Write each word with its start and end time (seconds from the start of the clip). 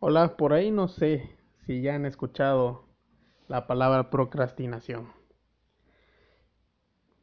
Hola, 0.00 0.36
por 0.36 0.52
ahí 0.52 0.70
no 0.70 0.86
sé 0.86 1.28
si 1.66 1.82
ya 1.82 1.96
han 1.96 2.06
escuchado 2.06 2.84
la 3.48 3.66
palabra 3.66 4.10
procrastinación. 4.10 5.08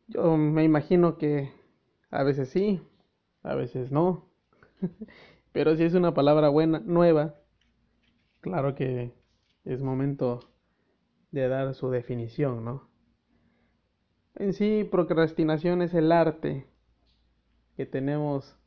Yo 0.08 0.36
me 0.36 0.66
imagino 0.66 1.18
que 1.18 1.54
a 2.12 2.24
veces 2.24 2.50
sí, 2.50 2.82
a 3.44 3.56
veces 3.56 3.92
no. 3.92 4.30
Pero 5.54 5.78
si 5.78 5.84
es 5.84 5.94
una 5.94 6.14
palabra 6.14 6.50
buena, 6.50 6.80
nueva, 6.80 7.36
claro 8.42 8.76
que 8.76 9.14
es 9.64 9.82
momento 9.82 10.42
de 11.32 11.48
dar 11.48 11.74
su 11.76 11.90
definición, 11.90 12.66
¿no? 12.66 12.90
En 14.36 14.52
sí, 14.52 14.84
procrastinación 14.84 15.82
es 15.82 15.94
el 15.94 16.12
arte 16.12 16.68
que 17.78 17.86
tenemos 17.86 18.58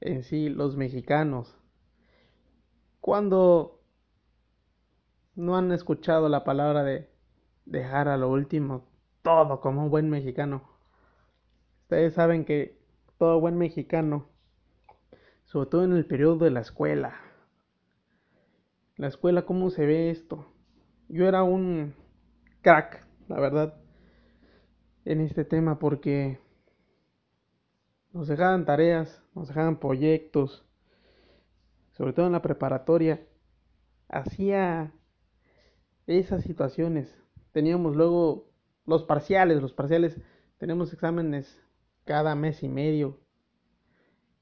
en 0.00 0.24
sí 0.24 0.48
los 0.48 0.76
mexicanos. 0.76 1.57
Cuando 3.08 3.80
no 5.34 5.56
han 5.56 5.72
escuchado 5.72 6.28
la 6.28 6.44
palabra 6.44 6.84
de 6.84 7.08
dejar 7.64 8.06
a 8.06 8.18
lo 8.18 8.30
último 8.30 8.84
todo 9.22 9.62
como 9.62 9.84
un 9.84 9.90
buen 9.90 10.10
mexicano. 10.10 10.68
Ustedes 11.84 12.12
saben 12.12 12.44
que 12.44 12.78
todo 13.16 13.40
buen 13.40 13.56
mexicano, 13.56 14.28
sobre 15.46 15.70
todo 15.70 15.84
en 15.84 15.94
el 15.94 16.04
periodo 16.04 16.44
de 16.44 16.50
la 16.50 16.60
escuela, 16.60 17.14
la 18.96 19.06
escuela, 19.06 19.46
¿cómo 19.46 19.70
se 19.70 19.86
ve 19.86 20.10
esto? 20.10 20.52
Yo 21.08 21.26
era 21.26 21.44
un 21.44 21.94
crack, 22.60 23.06
la 23.26 23.40
verdad, 23.40 23.80
en 25.06 25.22
este 25.22 25.46
tema 25.46 25.78
porque 25.78 26.40
nos 28.12 28.28
dejaban 28.28 28.66
tareas, 28.66 29.22
nos 29.34 29.48
dejaban 29.48 29.80
proyectos, 29.80 30.67
sobre 31.98 32.12
todo 32.12 32.26
en 32.26 32.32
la 32.32 32.42
preparatoria, 32.42 33.26
hacía 34.08 34.94
esas 36.06 36.44
situaciones. 36.44 37.12
Teníamos 37.50 37.96
luego 37.96 38.48
los 38.86 39.02
parciales, 39.02 39.60
los 39.60 39.72
parciales, 39.72 40.16
tenemos 40.58 40.92
exámenes 40.92 41.60
cada 42.04 42.36
mes 42.36 42.62
y 42.62 42.68
medio 42.68 43.18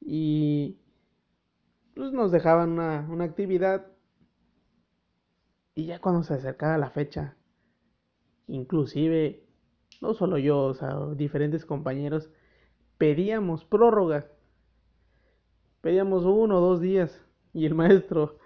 y 0.00 0.78
pues 1.94 2.12
nos 2.12 2.30
dejaban 2.30 2.72
una, 2.72 3.08
una 3.10 3.24
actividad 3.24 3.86
y 5.74 5.86
ya 5.86 5.98
cuando 5.98 6.22
se 6.22 6.34
acercaba 6.34 6.76
la 6.76 6.90
fecha, 6.90 7.36
inclusive, 8.48 9.46
no 10.02 10.12
solo 10.12 10.36
yo, 10.36 10.58
o 10.64 10.74
sea, 10.74 10.94
diferentes 11.16 11.64
compañeros, 11.64 12.30
pedíamos 12.98 13.64
prórroga. 13.64 14.26
Pedíamos 15.82 16.24
uno 16.24 16.58
o 16.58 16.60
dos 16.60 16.80
días 16.80 17.25
y 17.56 17.64
el 17.64 17.74
maestro 17.74 18.38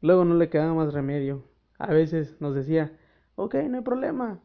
luego 0.00 0.24
no 0.24 0.36
le 0.36 0.48
quedaba 0.48 0.72
más 0.72 0.94
remedio. 0.94 1.44
A 1.76 1.92
veces 1.92 2.40
nos 2.40 2.54
decía, 2.54 2.96
ok, 3.34 3.56
no 3.68 3.78
hay 3.78 3.82
problema, 3.82 4.40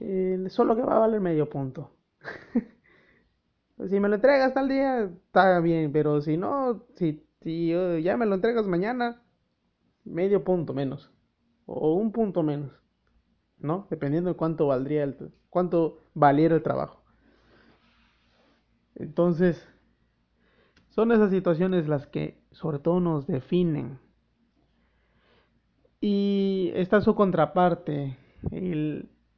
eh, 0.00 0.46
solo 0.48 0.74
que 0.74 0.82
va 0.82 0.96
a 0.96 1.00
valer 1.00 1.20
medio 1.20 1.48
punto. 1.48 1.90
si 3.88 4.00
me 4.00 4.08
lo 4.08 4.14
entregas 4.14 4.54
tal 4.54 4.68
día, 4.68 5.02
está 5.04 5.60
bien, 5.60 5.92
pero 5.92 6.22
si 6.22 6.38
no, 6.38 6.86
si, 6.94 7.22
si 7.42 7.74
uh, 7.74 7.98
ya 7.98 8.16
me 8.16 8.24
lo 8.24 8.34
entregas 8.34 8.66
mañana, 8.66 9.22
medio 10.04 10.42
punto 10.42 10.72
menos 10.72 11.12
o 11.66 11.94
un 11.94 12.12
punto 12.12 12.42
menos, 12.42 12.72
¿no? 13.58 13.86
Dependiendo 13.90 14.30
de 14.30 14.36
cuánto 14.36 14.68
valdría 14.68 15.04
el, 15.04 15.32
cuánto 15.50 16.00
valiera 16.14 16.54
el 16.54 16.62
trabajo. 16.62 17.02
Entonces, 18.94 19.68
son 20.98 21.12
esas 21.12 21.30
situaciones 21.30 21.86
las 21.86 22.08
que 22.08 22.42
sobre 22.50 22.80
todo 22.80 22.98
nos 22.98 23.28
definen. 23.28 24.00
Y 26.00 26.72
está 26.74 27.00
su 27.00 27.14
contraparte, 27.14 28.16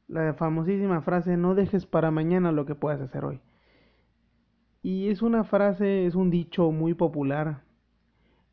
la 0.07 0.33
famosísima 0.33 1.03
frase, 1.03 1.37
no 1.37 1.53
dejes 1.53 1.85
para 1.85 2.09
mañana 2.09 2.51
lo 2.51 2.65
que 2.65 2.73
puedas 2.73 2.99
hacer 2.99 3.25
hoy. 3.25 3.41
Y 4.81 5.09
es 5.09 5.21
una 5.21 5.43
frase, 5.43 6.07
es 6.07 6.15
un 6.15 6.31
dicho 6.31 6.71
muy 6.71 6.95
popular 6.95 7.61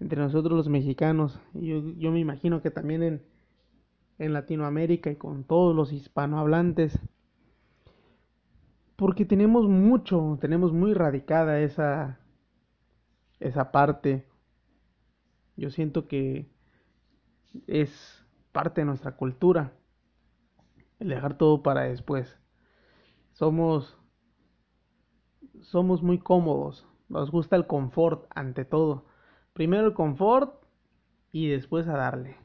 entre 0.01 0.21
nosotros 0.21 0.55
los 0.55 0.69
mexicanos. 0.69 1.41
Yo, 1.55 1.81
yo 1.97 2.13
me 2.13 2.21
imagino 2.21 2.61
que 2.61 2.71
también 2.71 3.03
en, 3.03 3.23
en 4.19 4.35
Latinoamérica 4.35 5.11
y 5.11 5.17
con 5.17 5.45
todos 5.45 5.75
los 5.75 5.95
hispanohablantes. 5.95 7.01
Porque 8.97 9.25
tenemos 9.25 9.67
mucho, 9.67 10.37
tenemos 10.43 10.75
muy 10.75 10.93
radicada 10.93 11.61
esa, 11.61 12.21
esa 13.41 13.71
parte. 13.73 14.27
Yo 15.57 15.71
siento 15.71 16.09
que 16.09 16.51
es 17.67 18.25
parte 18.53 18.81
de 18.81 18.87
nuestra 18.87 19.17
cultura 19.17 19.73
el 20.99 21.09
dejar 21.09 21.37
todo 21.37 21.63
para 21.63 21.83
después. 21.83 22.39
Somos 23.33 23.97
somos 25.61 26.03
muy 26.03 26.19
cómodos, 26.19 26.87
nos 27.09 27.31
gusta 27.31 27.57
el 27.57 27.67
confort 27.67 28.27
ante 28.31 28.65
todo. 28.65 29.07
Primero 29.53 29.87
el 29.87 29.95
confort 29.95 30.63
y 31.33 31.49
después 31.49 31.89
a 31.89 31.97
darle 31.97 32.37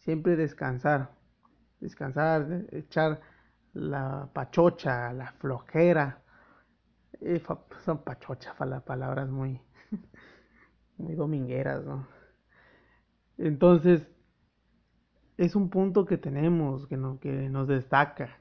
siempre 0.00 0.36
descansar, 0.36 1.10
descansar, 1.78 2.66
echar 2.72 3.20
la 3.72 4.28
pachocha, 4.32 5.12
la 5.12 5.32
flojera. 5.32 6.22
Eh, 7.22 7.42
son 7.84 7.98
pachocha, 7.98 8.54
las 8.64 8.82
palabras 8.82 9.28
muy, 9.30 9.60
muy 10.96 11.14
domingueras, 11.14 11.84
¿no? 11.84 12.06
Entonces, 13.36 14.08
es 15.36 15.54
un 15.54 15.70
punto 15.70 16.06
que 16.06 16.18
tenemos, 16.18 16.86
que, 16.86 16.98
que 17.20 17.48
nos 17.48 17.68
destaca. 17.68 18.38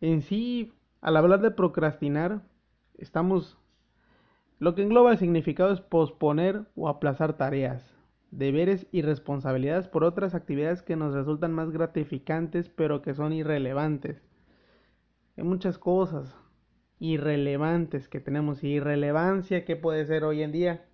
En 0.00 0.22
sí, 0.22 0.72
al 1.00 1.16
hablar 1.16 1.40
de 1.40 1.50
procrastinar, 1.50 2.42
estamos... 2.98 3.58
Lo 4.58 4.74
que 4.74 4.82
engloba 4.82 5.12
el 5.12 5.18
significado 5.18 5.72
es 5.72 5.80
posponer 5.80 6.66
o 6.76 6.88
aplazar 6.88 7.36
tareas, 7.36 7.94
deberes 8.30 8.86
y 8.90 9.02
responsabilidades 9.02 9.86
por 9.86 10.02
otras 10.02 10.34
actividades 10.34 10.82
que 10.82 10.96
nos 10.96 11.12
resultan 11.12 11.52
más 11.52 11.70
gratificantes 11.70 12.70
pero 12.70 13.02
que 13.02 13.12
son 13.12 13.32
irrelevantes. 13.34 14.22
Hay 15.36 15.44
muchas 15.44 15.78
cosas 15.78 16.34
irrelevantes 16.98 18.08
que 18.08 18.20
tenemos. 18.20 18.62
Irrelevancia 18.64 19.64
que 19.64 19.76
puede 19.76 20.06
ser 20.06 20.24
hoy 20.24 20.42
en 20.42 20.52
día. 20.52 20.86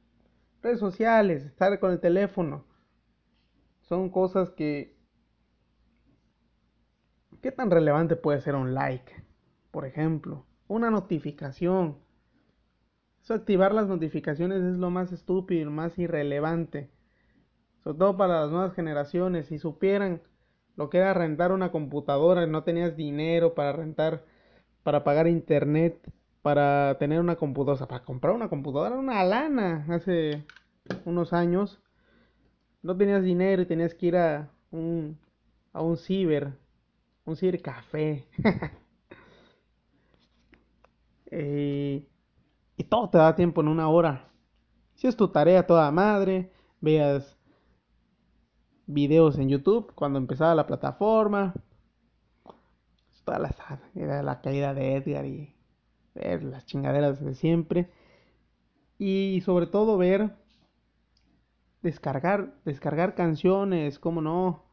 Redes 0.63 0.81
sociales, 0.81 1.45
estar 1.45 1.79
con 1.81 1.93
el 1.93 2.01
teléfono. 2.01 2.65
Son 3.81 4.11
cosas 4.11 4.51
que... 4.51 4.97
¿Qué 7.41 7.51
tan 7.51 7.71
relevante 7.71 8.15
puede 8.15 8.41
ser 8.41 8.55
un 8.55 8.75
like? 8.75 9.25
Por 9.71 9.85
ejemplo, 9.85 10.47
una 10.69 10.91
notificación. 10.91 11.99
Eso 13.21 13.35
activar 13.35 13.75
las 13.75 13.89
notificaciones 13.89 14.63
es 14.63 14.77
lo 14.77 14.91
más 14.91 15.13
estúpido, 15.13 15.71
más 15.71 15.99
irrelevante 15.99 16.91
sobre 17.83 17.99
todo 17.99 18.17
para 18.17 18.43
las 18.43 18.51
nuevas 18.51 18.75
generaciones, 18.75 19.47
si 19.47 19.59
supieran 19.59 20.23
lo 20.77 20.89
que 20.89 20.99
era 20.99 21.15
rentar 21.15 21.53
una 21.53 21.73
computadora, 21.73 22.47
no 22.47 22.63
tenías 22.63 22.97
dinero 22.97 23.55
para 23.55 23.73
rentar, 23.73 24.25
para 24.83 25.05
pagar 25.05 25.29
internet, 25.29 25.99
para 26.43 26.97
tener 26.99 27.21
una 27.21 27.37
computadora, 27.37 27.87
para 27.87 28.05
comprar 28.05 28.35
una 28.35 28.49
computadora, 28.49 28.97
una 28.97 29.23
lana 29.25 29.87
hace 29.89 30.45
unos 31.05 31.33
años, 31.33 31.81
no 32.83 32.97
tenías 32.97 33.23
dinero 33.23 33.63
y 33.63 33.67
tenías 33.67 33.95
que 33.95 34.07
ir 34.07 34.17
a 34.17 34.51
un, 34.71 35.19
a 35.73 35.83
un 35.83 35.97
ciber, 35.97 36.53
un 37.25 37.37
cibercafé. 37.37 38.27
eh, 41.31 42.09
y 42.77 42.85
todo 42.85 43.09
te 43.11 43.19
da 43.19 43.35
tiempo 43.37 43.61
en 43.61 43.69
una 43.69 43.89
hora. 43.89 44.29
Si 44.95 45.07
es 45.07 45.17
tu 45.17 45.29
tarea 45.29 45.67
toda 45.67 45.91
madre, 45.93 46.51
veas 46.81 47.39
videos 48.87 49.39
en 49.39 49.49
YouTube 49.49 49.93
cuando 49.95 50.19
empezaba 50.19 50.55
la 50.55 50.67
plataforma. 50.67 51.55
Toda 53.25 53.39
la, 53.39 53.55
era 53.95 54.23
la 54.23 54.41
caída 54.41 54.75
de 54.75 54.97
Edgar 54.97 55.27
y 55.27 55.55
ver 56.15 56.43
las 56.43 56.67
chingaderas 56.67 57.25
de 57.25 57.35
siempre. 57.35 57.91
Y 58.99 59.43
sobre 59.45 59.67
todo 59.67 59.97
ver, 59.97 60.33
descargar, 61.83 62.55
descargar 62.65 63.15
canciones, 63.15 63.99
como 63.99 64.21
no, 64.21 64.65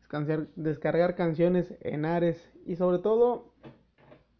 descargar, 0.00 0.48
descargar 0.56 1.14
canciones 1.14 1.74
en 1.80 2.04
Ares. 2.04 2.52
Y 2.66 2.76
sobre 2.76 2.98
todo, 2.98 3.54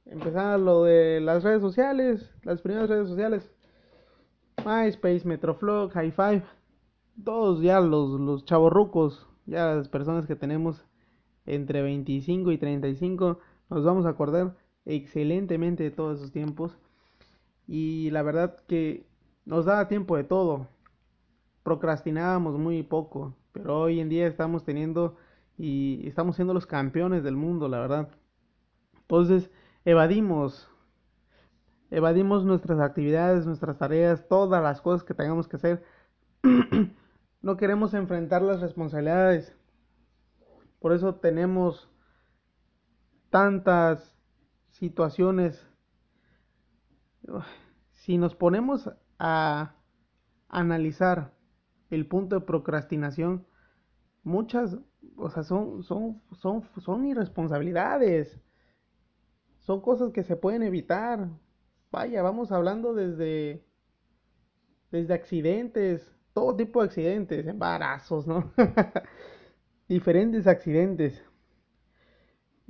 empezar 0.06 0.58
lo 0.60 0.84
de 0.84 1.20
las 1.20 1.42
redes 1.42 1.62
sociales, 1.62 2.34
las 2.42 2.60
primeras 2.60 2.88
redes 2.88 3.08
sociales. 3.08 3.50
MySpace, 4.64 5.22
Metroflog, 5.24 5.90
High 5.92 6.12
Five 6.12 6.42
todos 7.24 7.60
ya 7.60 7.80
los, 7.80 8.20
los 8.20 8.44
chavorrucos, 8.44 9.26
ya 9.46 9.74
las 9.74 9.88
personas 9.88 10.26
que 10.26 10.36
tenemos 10.36 10.84
entre 11.46 11.82
25 11.82 12.52
y 12.52 12.58
35, 12.58 13.38
nos 13.70 13.84
vamos 13.84 14.04
a 14.04 14.10
acordar 14.10 14.56
excelentemente 14.84 15.84
de 15.84 15.90
todos 15.90 16.18
esos 16.18 16.32
tiempos. 16.32 16.76
Y 17.66 18.10
la 18.10 18.22
verdad 18.22 18.56
que 18.66 19.06
nos 19.44 19.64
da 19.64 19.88
tiempo 19.88 20.16
de 20.16 20.24
todo. 20.24 20.68
procrastinábamos 21.62 22.58
muy 22.58 22.82
poco, 22.82 23.36
pero 23.52 23.80
hoy 23.80 24.00
en 24.00 24.08
día 24.08 24.26
estamos 24.26 24.64
teniendo 24.64 25.16
y 25.56 26.06
estamos 26.06 26.36
siendo 26.36 26.54
los 26.54 26.66
campeones 26.66 27.22
del 27.22 27.36
mundo, 27.36 27.68
la 27.68 27.78
verdad. 27.78 28.08
Entonces, 29.02 29.50
evadimos 29.84 30.70
evadimos 31.90 32.44
nuestras 32.44 32.80
actividades, 32.80 33.46
nuestras 33.46 33.78
tareas, 33.78 34.26
todas 34.28 34.62
las 34.62 34.80
cosas 34.80 35.04
que 35.04 35.14
tengamos 35.14 35.48
que 35.48 35.56
hacer. 35.56 35.84
no 37.42 37.56
queremos 37.56 37.94
enfrentar 37.94 38.42
las 38.42 38.60
responsabilidades. 38.60 39.54
Por 40.78 40.92
eso 40.92 41.16
tenemos 41.16 41.90
tantas 43.30 44.16
situaciones. 44.68 45.66
Si 47.92 48.18
nos 48.18 48.34
ponemos 48.34 48.90
a 49.18 49.74
analizar 50.48 51.32
el 51.90 52.06
punto 52.06 52.38
de 52.38 52.46
procrastinación, 52.46 53.46
muchas, 54.22 54.76
o 55.16 55.30
sea, 55.30 55.42
son, 55.42 55.82
son, 55.82 56.20
son, 56.32 56.62
son 56.80 57.06
irresponsabilidades. 57.06 58.40
Son 59.60 59.80
cosas 59.80 60.12
que 60.12 60.24
se 60.24 60.36
pueden 60.36 60.62
evitar. 60.62 61.28
Vaya, 61.90 62.22
vamos 62.22 62.52
hablando 62.52 62.94
desde, 62.94 63.64
desde 64.90 65.14
accidentes, 65.14 66.16
todo 66.32 66.56
tipo 66.56 66.80
de 66.80 66.86
accidentes, 66.86 67.46
embarazos, 67.46 68.26
¿no? 68.26 68.52
Diferentes 69.88 70.46
accidentes. 70.46 71.22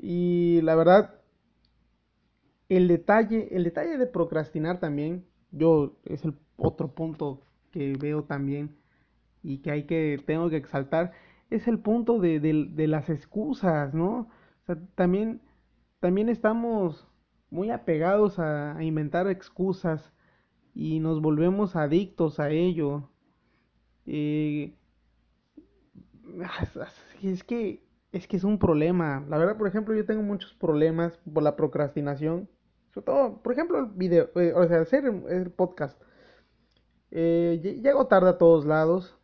Y 0.02 0.60
la 0.62 0.74
verdad, 0.74 1.20
el 2.68 2.88
detalle, 2.88 3.54
el 3.54 3.64
detalle 3.64 3.98
de 3.98 4.06
procrastinar 4.06 4.80
también, 4.80 5.26
yo 5.52 5.98
es 6.04 6.24
el 6.24 6.34
otro 6.56 6.94
punto 6.94 7.42
que 7.70 7.94
veo 7.98 8.24
también 8.24 8.76
y 9.42 9.58
que 9.58 9.70
hay 9.70 9.84
que, 9.84 10.22
tengo 10.26 10.48
que 10.48 10.56
exaltar, 10.56 11.12
es 11.50 11.66
el 11.68 11.80
punto 11.80 12.18
de, 12.18 12.40
de 12.40 12.86
las 12.86 13.10
excusas, 13.10 13.92
¿no? 13.92 14.28
O 14.62 14.66
sea, 14.66 14.78
también, 14.94 15.42
también 15.98 16.28
estamos 16.28 17.06
muy 17.50 17.70
apegados 17.70 18.38
a, 18.38 18.76
inventar 18.82 19.28
excusas 19.28 20.12
y 20.74 21.00
nos 21.00 21.20
volvemos 21.20 21.76
adictos 21.76 22.38
a 22.40 22.50
ello. 22.50 23.10
Eh, 24.06 24.74
es 27.22 27.44
que 27.44 27.82
es 28.12 28.26
que 28.26 28.36
es 28.36 28.44
un 28.44 28.58
problema. 28.58 29.24
La 29.28 29.38
verdad, 29.38 29.56
por 29.56 29.68
ejemplo, 29.68 29.94
yo 29.94 30.04
tengo 30.04 30.22
muchos 30.22 30.52
problemas 30.54 31.18
por 31.32 31.42
la 31.42 31.56
procrastinación. 31.56 32.48
Sobre 32.92 33.04
todo, 33.06 33.42
por 33.42 33.52
ejemplo, 33.52 33.78
el 33.78 33.86
video, 33.86 34.30
eh, 34.34 34.52
o 34.54 34.66
sea, 34.66 34.80
hacer 34.80 35.04
el 35.06 35.50
podcast. 35.50 36.00
Eh, 37.12 37.60
llego 37.82 38.06
tarde 38.06 38.30
a 38.30 38.38
todos 38.38 38.66
lados. 38.66 39.16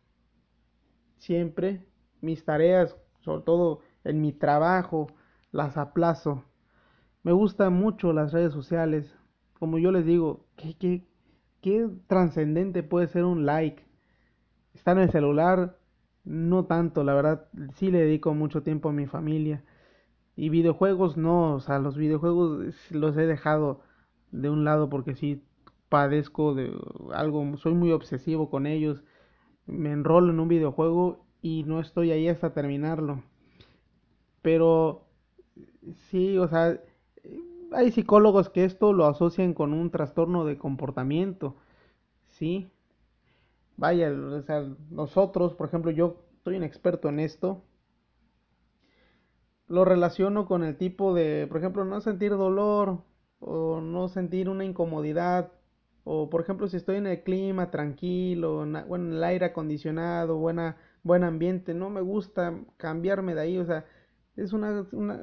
Siempre. 1.17 1.85
Mis 2.21 2.45
tareas, 2.45 2.95
sobre 3.19 3.43
todo 3.43 3.81
en 4.03 4.21
mi 4.21 4.33
trabajo, 4.33 5.07
las 5.51 5.77
aplazo. 5.77 6.43
Me 7.23 7.31
gustan 7.31 7.73
mucho 7.73 8.13
las 8.13 8.31
redes 8.31 8.53
sociales. 8.53 9.15
Como 9.59 9.77
yo 9.79 9.91
les 9.91 10.05
digo, 10.05 10.45
¿qué, 10.55 11.03
qué, 11.61 11.89
trascendente 12.07 12.83
puede 12.83 13.07
ser 13.07 13.25
un 13.25 13.45
like? 13.45 13.85
Está 14.73 14.91
en 14.93 14.99
el 14.99 15.11
celular, 15.11 15.76
no 16.27 16.65
tanto, 16.65 17.03
la 17.03 17.13
verdad, 17.13 17.47
sí 17.75 17.89
le 17.89 17.99
dedico 17.99 18.33
mucho 18.33 18.61
tiempo 18.61 18.89
a 18.89 18.93
mi 18.93 19.07
familia. 19.07 19.63
Y 20.35 20.49
videojuegos 20.49 21.17
no, 21.17 21.55
o 21.55 21.59
sea, 21.61 21.79
los 21.79 21.97
videojuegos 21.97 22.91
los 22.91 23.17
he 23.17 23.25
dejado 23.25 23.81
de 24.31 24.49
un 24.49 24.65
lado 24.65 24.89
porque 24.89 25.15
sí 25.15 25.43
padezco 25.89 26.53
de 26.53 26.71
algo, 27.13 27.57
soy 27.57 27.73
muy 27.73 27.91
obsesivo 27.91 28.49
con 28.49 28.67
ellos. 28.67 29.03
Me 29.65 29.91
enrolo 29.91 30.31
en 30.31 30.39
un 30.39 30.49
videojuego 30.49 31.25
y 31.41 31.63
no 31.63 31.79
estoy 31.79 32.11
ahí 32.11 32.27
hasta 32.27 32.53
terminarlo. 32.53 33.23
Pero 34.41 35.05
sí, 36.09 36.37
o 36.37 36.47
sea, 36.47 36.79
hay 37.71 37.91
psicólogos 37.91 38.49
que 38.49 38.65
esto 38.65 38.93
lo 38.93 39.05
asocian 39.05 39.53
con 39.53 39.73
un 39.73 39.91
trastorno 39.91 40.45
de 40.45 40.57
comportamiento, 40.57 41.55
¿sí? 42.29 42.67
Vaya, 43.77 44.11
o 44.11 44.41
sea, 44.41 44.67
nosotros, 44.89 45.53
por 45.53 45.67
ejemplo, 45.67 45.91
yo 45.91 46.17
soy 46.43 46.57
un 46.57 46.63
experto 46.63 47.07
en 47.07 47.19
esto, 47.21 47.63
lo 49.67 49.85
relaciono 49.85 50.45
con 50.45 50.63
el 50.63 50.77
tipo 50.77 51.13
de, 51.13 51.47
por 51.47 51.57
ejemplo, 51.57 51.85
no 51.85 51.99
sentir 52.01 52.31
dolor 52.31 53.03
o 53.39 53.81
no 53.81 54.07
sentir 54.07 54.49
una 54.49 54.65
incomodidad, 54.65 55.51
o 56.03 56.29
por 56.29 56.41
ejemplo, 56.41 56.67
si 56.67 56.77
estoy 56.77 56.97
en 56.97 57.07
el 57.07 57.23
clima 57.23 57.69
tranquilo, 57.69 58.63
en, 58.63 58.77
bueno, 58.87 59.15
el 59.15 59.23
aire 59.23 59.47
acondicionado, 59.47 60.37
buena, 60.37 60.77
buen 61.03 61.23
ambiente, 61.23 61.73
no 61.73 61.89
me 61.89 62.01
gusta 62.01 62.57
cambiarme 62.77 63.35
de 63.35 63.41
ahí, 63.41 63.57
o 63.57 63.65
sea, 63.65 63.85
es 64.37 64.53
una, 64.53 64.85
una 64.93 65.19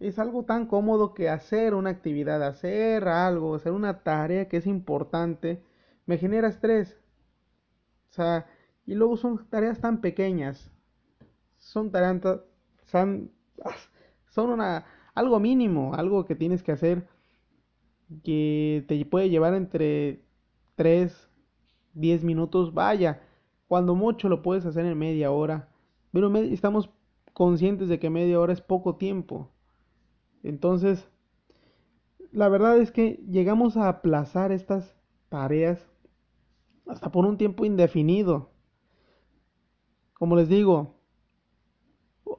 es 0.00 0.18
algo 0.18 0.44
tan 0.44 0.66
cómodo 0.66 1.14
que 1.14 1.28
hacer 1.28 1.74
una 1.74 1.90
actividad, 1.90 2.42
hacer 2.42 3.08
algo, 3.08 3.54
hacer 3.54 3.72
una 3.72 4.02
tarea 4.02 4.48
que 4.48 4.58
es 4.58 4.66
importante, 4.66 5.62
me 6.06 6.18
genera 6.18 6.48
estrés. 6.48 6.96
O 8.10 8.12
sea, 8.12 8.46
y 8.86 8.94
luego 8.94 9.16
son 9.16 9.46
tareas 9.48 9.80
tan 9.80 10.00
pequeñas. 10.00 10.70
Son 11.56 11.90
tareas, 11.90 12.40
son, 12.84 13.32
son 14.28 14.50
una, 14.50 14.84
algo 15.14 15.40
mínimo, 15.40 15.94
algo 15.94 16.24
que 16.24 16.34
tienes 16.34 16.62
que 16.62 16.72
hacer 16.72 17.08
que 18.22 18.84
te 18.88 19.04
puede 19.04 19.30
llevar 19.30 19.54
entre 19.54 20.22
3, 20.76 21.28
10 21.94 22.24
minutos. 22.24 22.72
Vaya, 22.72 23.22
cuando 23.68 23.94
mucho 23.94 24.28
lo 24.28 24.42
puedes 24.42 24.66
hacer 24.66 24.86
en 24.86 24.98
media 24.98 25.30
hora. 25.30 25.68
Pero 26.12 26.34
estamos 26.36 26.90
conscientes 27.32 27.88
de 27.88 27.98
que 27.98 28.10
media 28.10 28.40
hora 28.40 28.52
es 28.52 28.60
poco 28.60 28.96
tiempo. 28.96 29.50
Entonces, 30.42 31.08
la 32.32 32.48
verdad 32.48 32.78
es 32.78 32.92
que 32.92 33.24
llegamos 33.28 33.76
a 33.76 33.88
aplazar 33.88 34.52
estas 34.52 34.96
tareas 35.28 35.86
hasta 36.86 37.10
por 37.10 37.26
un 37.26 37.36
tiempo 37.38 37.64
indefinido. 37.64 38.50
Como 40.14 40.34
les 40.36 40.48
digo, 40.48 40.96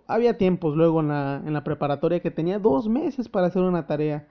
había 0.08 0.38
tiempos 0.38 0.76
luego 0.76 1.00
en 1.02 1.10
la, 1.10 1.42
en 1.46 1.54
la 1.54 1.64
preparatoria 1.64 2.22
que 2.22 2.32
tenía 2.32 2.60
dos 2.60 2.88
meses 2.90 3.30
para 3.30 3.48
hacer 3.48 3.62
una 3.64 3.86
tarea. 3.88 4.28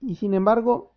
Y 0.00 0.16
sin 0.16 0.34
embargo, 0.34 0.92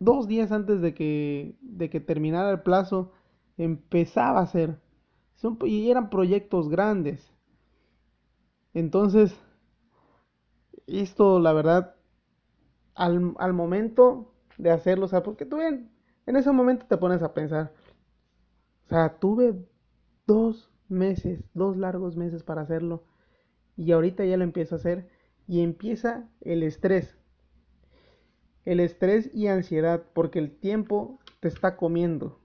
dos 0.00 0.26
días 0.26 0.50
antes 0.52 0.80
de 0.80 0.94
que, 0.94 1.56
de 1.60 1.90
que 1.90 2.00
terminara 2.00 2.50
el 2.50 2.62
plazo, 2.62 3.12
empezaba 3.56 4.40
a 4.40 4.42
hacer. 4.44 4.80
y 5.64 5.90
eran 5.90 6.10
proyectos 6.10 6.68
grandes. 6.68 7.32
Entonces, 8.74 9.32
esto, 10.86 11.38
la 11.40 11.52
verdad, 11.52 11.94
al, 12.94 13.34
al 13.38 13.52
momento 13.52 14.32
de 14.58 14.70
hacerlo, 14.70 15.06
o 15.06 15.08
sea, 15.08 15.22
porque 15.22 15.46
tú 15.46 15.58
en, 16.30 16.36
ese 16.36 16.52
momento 16.52 16.86
te 16.86 16.96
pones 16.96 17.22
a 17.22 17.34
pensar, 17.34 17.72
o 18.86 18.88
sea, 18.88 19.18
tuve 19.18 19.54
dos 20.26 20.70
meses, 20.88 21.44
dos 21.54 21.76
largos 21.76 22.16
meses 22.16 22.42
para 22.42 22.62
hacerlo, 22.62 23.04
y 23.76 23.92
ahorita 23.92 24.24
ya 24.24 24.36
lo 24.36 24.44
empiezo 24.44 24.74
a 24.74 24.78
hacer, 24.78 25.08
y 25.46 25.62
empieza 25.62 26.28
el 26.40 26.62
estrés. 26.62 27.16
El 28.64 28.80
estrés 28.80 29.30
y 29.34 29.46
ansiedad, 29.46 30.02
porque 30.12 30.38
el 30.38 30.56
tiempo 30.56 31.18
te 31.40 31.48
está 31.48 31.76
comiendo. 31.76 32.40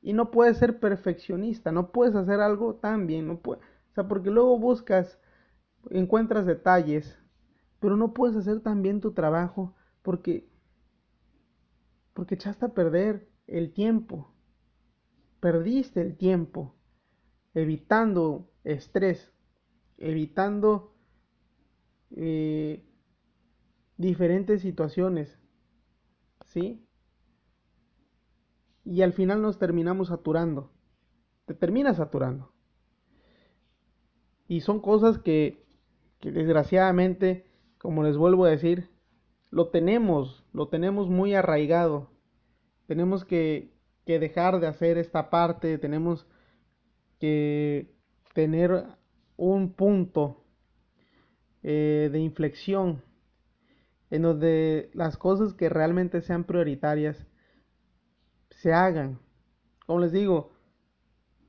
Y 0.00 0.12
no 0.12 0.30
puedes 0.30 0.58
ser 0.58 0.78
perfeccionista, 0.78 1.72
no 1.72 1.90
puedes 1.90 2.14
hacer 2.14 2.40
algo 2.40 2.76
tan 2.76 3.06
bien, 3.06 3.26
no 3.26 3.40
puedes, 3.40 3.62
o 3.90 3.94
sea, 3.94 4.06
porque 4.06 4.30
luego 4.30 4.58
buscas, 4.58 5.18
encuentras 5.90 6.46
detalles 6.46 7.18
pero 7.80 7.96
no 7.96 8.12
puedes 8.12 8.36
hacer 8.36 8.60
tan 8.60 8.82
bien 8.82 9.00
tu 9.00 9.12
trabajo 9.12 9.74
porque 10.02 10.48
porque 12.18 12.34
echaste 12.34 12.64
a 12.66 12.74
perder 12.74 13.28
el 13.46 13.72
tiempo. 13.72 14.34
Perdiste 15.38 16.00
el 16.00 16.16
tiempo 16.16 16.74
evitando 17.54 18.50
estrés, 18.64 19.32
evitando 19.98 20.96
eh, 22.10 22.84
diferentes 23.98 24.62
situaciones, 24.62 25.38
¿sí? 26.46 26.84
Y 28.84 29.02
al 29.02 29.12
final 29.12 29.40
nos 29.40 29.56
terminamos 29.60 30.08
saturando. 30.08 30.72
Te 31.46 31.54
terminas 31.54 31.98
saturando. 31.98 32.52
Y 34.48 34.62
son 34.62 34.80
cosas 34.80 35.20
que, 35.20 35.64
que 36.18 36.32
desgraciadamente 36.32 37.48
como 37.78 38.02
les 38.02 38.16
vuelvo 38.16 38.44
a 38.44 38.50
decir, 38.50 38.90
lo 39.50 39.68
tenemos, 39.68 40.44
lo 40.52 40.68
tenemos 40.68 41.08
muy 41.08 41.34
arraigado. 41.34 42.10
Tenemos 42.86 43.24
que, 43.24 43.72
que 44.04 44.18
dejar 44.18 44.60
de 44.60 44.66
hacer 44.66 44.98
esta 44.98 45.30
parte, 45.30 45.78
tenemos 45.78 46.26
que 47.18 47.94
tener 48.34 48.84
un 49.36 49.72
punto 49.72 50.44
eh, 51.62 52.08
de 52.12 52.18
inflexión 52.20 53.02
en 54.10 54.22
donde 54.22 54.90
las 54.94 55.16
cosas 55.16 55.54
que 55.54 55.68
realmente 55.68 56.20
sean 56.22 56.44
prioritarias 56.44 57.26
se 58.50 58.72
hagan 58.72 59.18
Como 59.86 60.00
les 60.00 60.12
digo, 60.12 60.52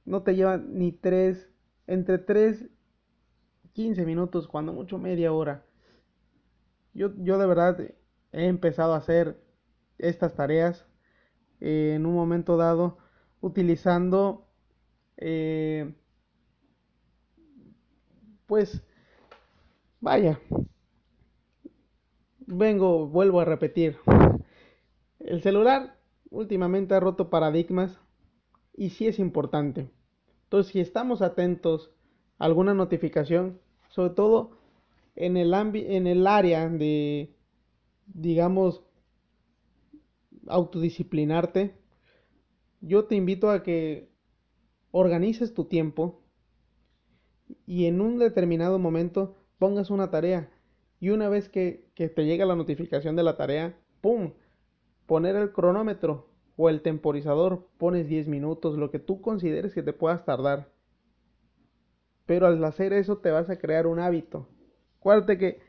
no 0.05 0.23
te 0.23 0.35
lleva 0.35 0.57
ni 0.57 0.91
3, 0.91 1.49
entre 1.87 2.17
3, 2.17 2.69
15 3.73 4.05
minutos, 4.05 4.47
cuando 4.47 4.73
mucho 4.73 4.97
media 4.97 5.31
hora. 5.31 5.65
Yo, 6.93 7.13
yo 7.17 7.37
de 7.37 7.45
verdad 7.45 7.79
he 8.31 8.45
empezado 8.45 8.93
a 8.93 8.97
hacer 8.97 9.39
estas 9.97 10.35
tareas 10.35 10.85
eh, 11.59 11.93
en 11.95 12.05
un 12.05 12.15
momento 12.15 12.57
dado 12.57 12.97
utilizando 13.41 14.47
eh, 15.17 15.93
pues 18.45 18.81
vaya 19.99 20.39
vengo 22.39 23.07
vuelvo 23.07 23.41
a 23.41 23.45
repetir 23.45 23.97
el 25.19 25.41
celular 25.41 25.97
últimamente 26.31 26.95
ha 26.95 26.99
roto 26.99 27.29
paradigmas 27.29 27.99
y 28.73 28.91
sí 28.91 29.07
es 29.07 29.19
importante. 29.19 29.89
Entonces 30.43 30.71
si 30.71 30.79
estamos 30.79 31.21
atentos 31.21 31.91
a 32.37 32.45
alguna 32.45 32.73
notificación 32.73 33.59
sobre 33.89 34.13
todo 34.13 34.58
en 35.19 35.37
el 35.37 35.53
en 35.53 36.07
el 36.07 36.25
área 36.25 36.67
de 36.67 37.35
digamos 38.07 38.83
autodisciplinarte 40.47 41.79
yo 42.81 43.05
te 43.05 43.15
invito 43.15 43.49
a 43.49 43.63
que 43.63 44.09
organices 44.91 45.53
tu 45.53 45.65
tiempo 45.65 46.21
y 47.65 47.85
en 47.85 48.01
un 48.01 48.17
determinado 48.17 48.79
momento 48.79 49.37
pongas 49.57 49.89
una 49.89 50.09
tarea. 50.09 50.49
Y 50.99 51.09
una 51.09 51.29
vez 51.29 51.49
que, 51.49 51.89
que 51.95 52.09
te 52.09 52.25
llega 52.25 52.45
la 52.45 52.55
notificación 52.55 53.15
de 53.15 53.23
la 53.23 53.37
tarea, 53.37 53.77
¡pum! 54.01 54.33
Poner 55.05 55.35
el 55.35 55.51
cronómetro 55.51 56.29
o 56.55 56.69
el 56.69 56.81
temporizador, 56.81 57.67
pones 57.77 58.07
10 58.07 58.27
minutos, 58.27 58.77
lo 58.77 58.91
que 58.91 58.99
tú 58.99 59.21
consideres 59.21 59.73
que 59.73 59.83
te 59.83 59.93
puedas 59.93 60.25
tardar. 60.25 60.71
Pero 62.25 62.47
al 62.47 62.63
hacer 62.63 62.93
eso 62.93 63.17
te 63.17 63.31
vas 63.31 63.49
a 63.49 63.57
crear 63.57 63.87
un 63.87 63.99
hábito. 63.99 64.47
Acuérdate 64.99 65.37
que 65.37 65.61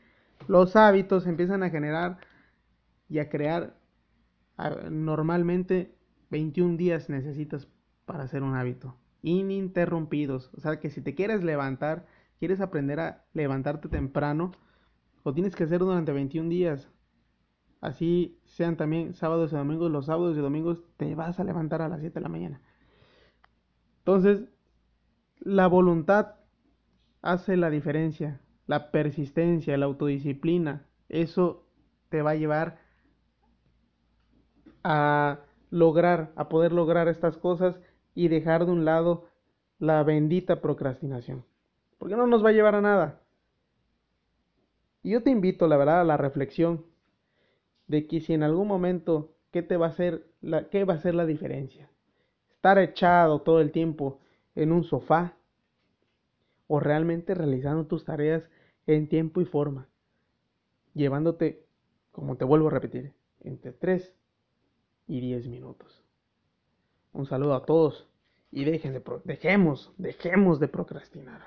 los 0.47 0.75
hábitos 0.75 1.25
empiezan 1.25 1.63
a 1.63 1.69
generar 1.69 2.17
y 3.09 3.19
a 3.19 3.29
crear 3.29 3.75
normalmente 4.89 5.95
21 6.29 6.77
días 6.77 7.09
necesitas 7.09 7.67
para 8.05 8.23
hacer 8.23 8.43
un 8.43 8.55
hábito. 8.55 8.95
Ininterrumpidos. 9.21 10.51
O 10.55 10.59
sea 10.59 10.79
que 10.79 10.89
si 10.89 11.01
te 11.01 11.15
quieres 11.15 11.43
levantar, 11.43 12.05
quieres 12.39 12.61
aprender 12.61 12.99
a 12.99 13.25
levantarte 13.33 13.87
temprano, 13.89 14.51
lo 15.23 15.33
tienes 15.33 15.55
que 15.55 15.63
hacer 15.63 15.79
durante 15.79 16.11
21 16.11 16.49
días. 16.49 16.89
Así 17.79 18.39
sean 18.45 18.77
también 18.77 19.13
sábados 19.13 19.51
y 19.51 19.55
domingos. 19.55 19.91
Los 19.91 20.05
sábados 20.07 20.37
y 20.37 20.41
domingos 20.41 20.83
te 20.97 21.15
vas 21.15 21.39
a 21.39 21.43
levantar 21.43 21.81
a 21.81 21.89
las 21.89 21.99
7 21.99 22.13
de 22.13 22.21
la 22.21 22.29
mañana. 22.29 22.61
Entonces, 23.99 24.43
la 25.39 25.67
voluntad 25.67 26.35
hace 27.21 27.57
la 27.57 27.69
diferencia. 27.69 28.41
La 28.71 28.89
persistencia, 28.89 29.75
la 29.75 29.85
autodisciplina. 29.85 30.85
Eso 31.09 31.65
te 32.07 32.21
va 32.21 32.29
a 32.31 32.35
llevar 32.35 32.79
a 34.81 35.41
lograr, 35.71 36.31
a 36.37 36.47
poder 36.47 36.71
lograr 36.71 37.09
estas 37.09 37.35
cosas 37.35 37.77
y 38.15 38.29
dejar 38.29 38.65
de 38.65 38.71
un 38.71 38.85
lado 38.85 39.25
la 39.77 40.01
bendita 40.03 40.61
procrastinación. 40.61 41.43
Porque 41.97 42.15
no 42.15 42.27
nos 42.27 42.45
va 42.45 42.47
a 42.47 42.53
llevar 42.53 42.75
a 42.75 42.81
nada. 42.81 43.19
Y 45.03 45.11
yo 45.11 45.21
te 45.21 45.31
invito, 45.31 45.67
la 45.67 45.75
verdad, 45.75 45.99
a 45.99 46.05
la 46.05 46.15
reflexión 46.15 46.85
de 47.87 48.07
que 48.07 48.21
si 48.21 48.33
en 48.33 48.41
algún 48.41 48.69
momento, 48.69 49.35
¿qué 49.51 49.63
te 49.63 49.75
va 49.75 49.87
a 49.87 49.89
hacer, 49.89 50.31
la, 50.39 50.69
qué 50.69 50.85
va 50.85 50.93
a 50.93 51.01
ser 51.01 51.13
la 51.13 51.25
diferencia? 51.25 51.89
Estar 52.51 52.79
echado 52.79 53.41
todo 53.41 53.59
el 53.59 53.73
tiempo 53.73 54.21
en 54.55 54.71
un 54.71 54.85
sofá 54.85 55.33
o 56.67 56.79
realmente 56.79 57.35
realizando 57.35 57.85
tus 57.85 58.05
tareas 58.05 58.43
en 58.87 59.07
tiempo 59.07 59.41
y 59.41 59.45
forma, 59.45 59.87
llevándote, 60.93 61.65
como 62.11 62.35
te 62.35 62.45
vuelvo 62.45 62.67
a 62.67 62.71
repetir, 62.71 63.13
entre 63.41 63.71
3 63.73 64.13
y 65.07 65.21
10 65.21 65.47
minutos. 65.47 66.03
Un 67.13 67.25
saludo 67.25 67.55
a 67.55 67.65
todos 67.65 68.07
y 68.51 68.65
dejemos, 68.65 69.93
dejemos 69.97 70.59
de 70.59 70.67
procrastinar. 70.67 71.41